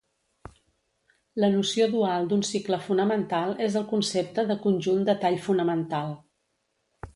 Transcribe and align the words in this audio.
La 1.43 1.49
noció 1.55 1.87
dual 1.91 2.25
d'un 2.31 2.41
cicle 2.53 2.79
fonamental 2.87 3.55
és 3.67 3.77
el 3.83 3.87
concepte 3.93 4.49
de 4.53 4.59
conjunt 4.67 5.07
de 5.13 5.19
tall 5.27 5.41
fonamental. 5.47 6.13